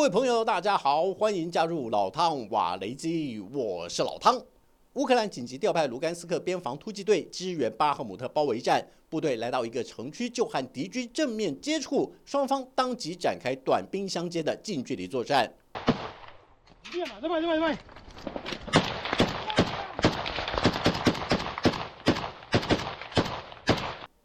[0.00, 4.42] 各位朋友，大家好，欢迎加入老汤瓦雷基，我是老汤。
[4.94, 15.52] 乌克兰紧急调派卢甘斯克边防突击队支援巴赫姆特包围战，部队来到一个城区就和敌军正面接触，双方当即展开短兵相接的近距离作战。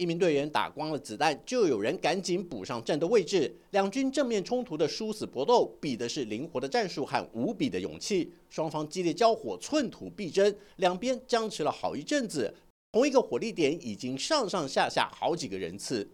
[0.00, 10.56] 一名队员打光了子弹就有人赶紧补上战斗位置两军正面冲突的殊死搏斗比的是灵活的战术和无比的勇气双方激烈交火寸土必争。
[10.76, 12.54] 两边僵持了好一阵子
[12.92, 16.08] 同一个火力点已经上上下下好几个人次。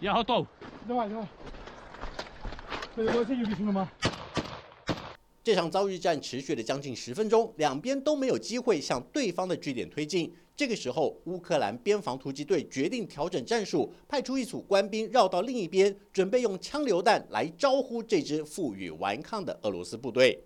[0.00, 0.44] 然后动
[0.88, 1.24] 另外另外
[2.96, 3.88] 这句就行了吗
[5.44, 20.44] 这场遭遇战持续了将近十分钟两边都没有机会向对方的据点推进这个时候，乌克兰边防突击队决定调整战术，派出一组官兵绕到另一边，准备用枪榴弹来招呼这支负隅顽抗的俄罗斯部队。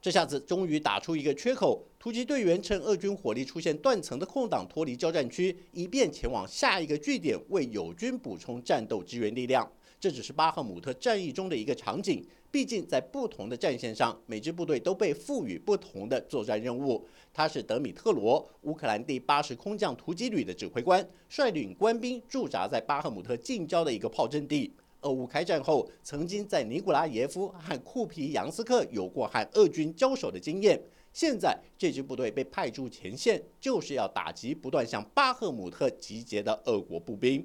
[0.00, 9.68] 这下子终于打出一个缺口，突击队员趁俄军火力出现断层的空档脱离交战区，以便前往下一个据点为友军补充战斗支援力量。
[9.98, 12.22] 这只是巴赫姆特战役中的一个场景，
[12.54, 17.04] 毕竟在不同的战线上，每支部队都被赋予不同的作战任务。
[17.32, 24.72] 他是德米特罗，乌克兰第八十空降突击旅的指挥官，率领官兵驻扎在巴赫姆特近郊的一个炮阵地。
[25.00, 30.80] 俄乌开战后，曾经在尼古拉耶夫和库皮扬斯克有过和俄军交手的经验。
[31.12, 37.44] 现在这支部队被派驻前线，就是要打击不断向巴赫姆特集结的俄国步兵。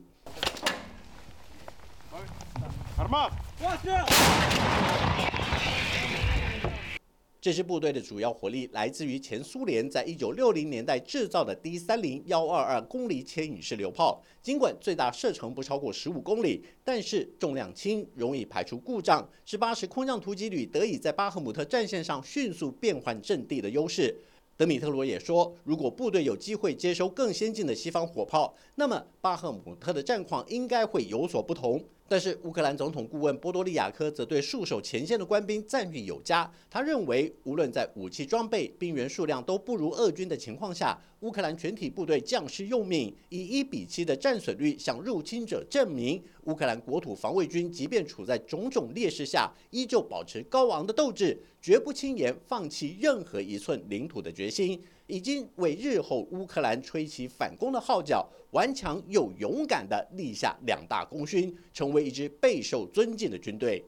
[7.42, 14.22] 这支部队的主要火力来自于前苏联在一九六零年代制造的 D 三零幺二二公里牵引式榴炮。
[14.44, 24.16] 尽管最大射程不超过十五公里，但是重量轻，容易排除故障，是八十空降突击旅得以在巴赫姆特战线上迅速变换阵地的优势。
[24.56, 31.84] 德米特罗也说，如果部队有机会接收更先进的西方火炮，那么巴赫姆特的战况应该会有所不同。
[32.10, 36.52] 但是乌克兰总统顾问波多利亚科则对戍守前线的官兵赞誉有加。
[36.70, 54.82] 他认为，无论在武器装备、兵员数量都不如俄军的情况下，乌克兰全体部队将士用命，以一比七的战损率向入侵者证明，乌克兰国土防卫军即便处在种种劣势下，依旧保持高昂的斗志，绝不轻言放弃任何一寸领土的决心。
[55.08, 63.84] 已经为日后乌克兰吹起反攻的号角，顽强又勇敢地立下两大功勋，成为一支备受尊敬的军队。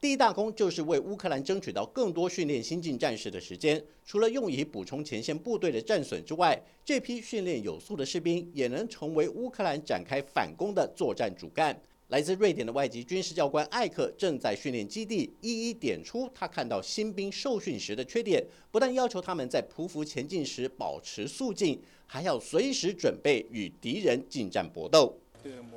[0.00, 3.82] 第一大功就是为乌克兰争取到更多训练新进战士的时间。
[4.04, 11.76] 除了用以补充前线部队的战损之外，这批训练有素的士兵也能成为乌克兰展开反攻的作战主干。
[12.08, 25.18] 来自瑞典的外籍军事教官艾克正在训练基地一一点出他看到新兵受训时的缺点，不但要求他们在匍匐前进时保持肃静，还要随时准备与敌人近战搏斗。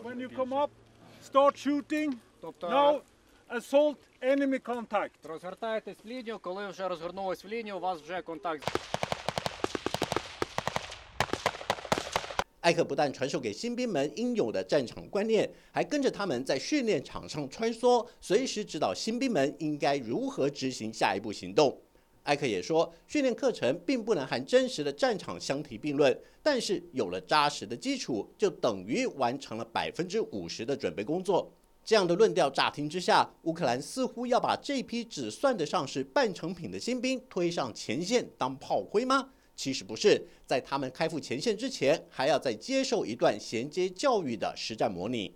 [0.04, 0.70] When you come up,
[1.28, 2.18] start shooting.
[2.42, 3.02] No
[3.51, 5.11] assault enemy contact.
[5.25, 8.63] Розвертаєтесь в лінію, коли вже розгорнулись в лінію, у вас вже контакт.
[12.61, 21.81] 艾克不但传授给新兵们应有的战场观念，还跟着他们在训练场上穿梭，随时指导新兵们应该如何执行下一步行动。
[22.25, 31.49] 艾克也说，训练课程并不能和真实的战场相提并论，但是有了扎实的基础，就等于完成了百分之五十的准备工作。
[31.84, 39.30] 这样的论调乍听之下，乌克兰似乎要把这批只算得上是半成品的新兵推上前线当炮灰吗？
[39.56, 45.34] 其实不是，在他们开赴前线之前，还要再接受一段衔接教育的实战模拟。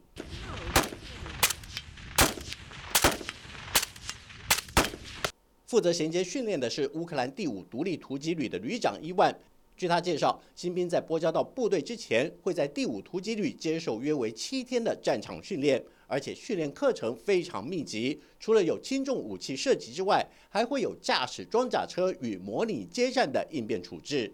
[5.65, 9.35] 负责衔接训练的是乌克兰第五独立突击旅的旅长伊万。
[9.75, 18.21] 据他介绍，新兵在拨交到部队之前，会在第五突击旅接受约为七天的战场训练，而且训练课程非常密集。
[18.39, 24.33] 除了有轻重武器射击之外，还会有驾驶装甲车与模拟接战的应变处置。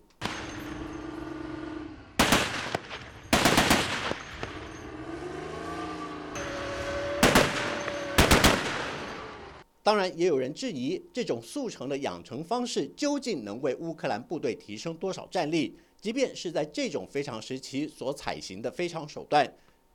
[9.83, 15.75] 当然，也有人质疑这种速成的养成方式究竟能为乌克兰部队提升多少战力。
[15.99, 19.51] 即便是在这种非常时期所采行的非常手段，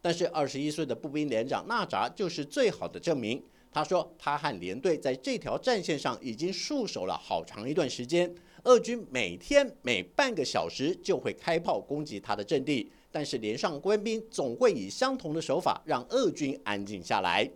[0.06, 3.42] 但是二十一岁的步兵连长纳扎就是最好的证明。
[3.72, 8.32] 他说，他和连队在这条战线上已经戍守了好长一段时间，
[8.62, 17.50] 俄军每天每半个小时就会开炮攻击他的阵地，但是连上官兵总会以相同的手法让俄军安静下来。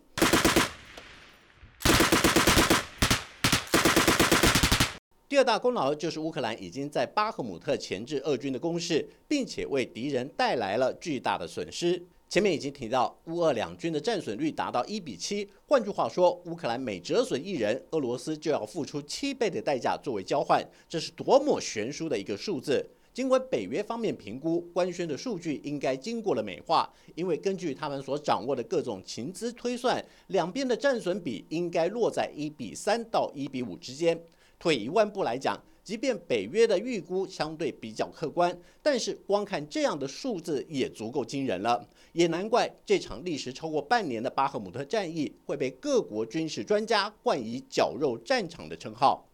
[5.28, 12.02] 第二大功劳就是乌克兰已经在巴赫姆特钳制俄军的攻势，并且为敌人带来了巨大的损失。
[12.30, 22.88] 前面已经提到，乌俄两军的战损率达到一比七，换句话说，乌克兰每折损一人，俄罗斯就要付出七倍的代价作为交换，这是多么悬殊的一个数字！
[23.12, 34.16] 尽管北约方面评估官宣的数据应该经过了美化，因为根据他们所掌握的各种情资推算，两边的战损比应该落在一比三到一比五之间。
[34.60, 41.84] 退一万步来讲，即便北约的预估相对比较客观，但是光看这样的数字也足够惊人了。
[42.12, 49.26] 也难怪这场历时超过半年的巴赫姆特战役会被各国军事专家冠以“绞肉战场”的称号。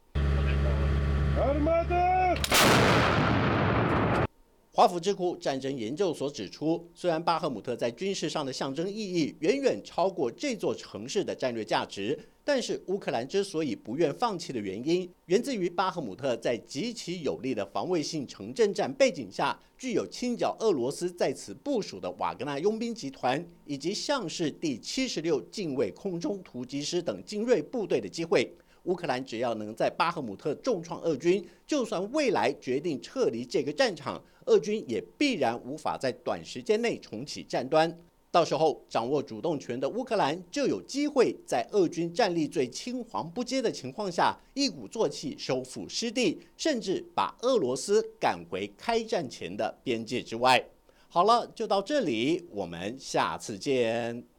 [4.76, 28.52] 华府智库战争研究所指出，虽然巴赫姆特在军事上的象征意义远远超过这座城市的战略价值，但是乌克兰之所以不愿放弃的原因，源自于巴赫姆特在极其有力的防卫性城镇战背景下，具有清剿俄罗斯在此部署的瓦格纳佣兵集团以及像是第七十六近卫空中突击师等精锐部队的机会。
[28.86, 37.96] 乌克兰只要能在巴赫姆特重创俄军，就算未来决定撤离这个战场，俄军也必然无法在短时间内重启战端。
[38.30, 50.62] 到时候掌握主动权的乌克兰就有机会在俄军战力最青黄不接的情况下，一鼓作气收复失地，甚至把俄罗斯赶回开战前的边界之外。
[51.08, 54.35] 好了，就到这里，我们下次见。